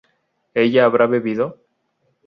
[0.55, 1.59] ¿ella habrá bebido?